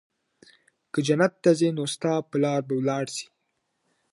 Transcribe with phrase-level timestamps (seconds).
[0.93, 3.27] که جنت ته ځي نو ستا په لار به ولاړ سي